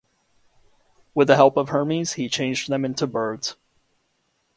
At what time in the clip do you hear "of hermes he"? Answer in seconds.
1.57-2.27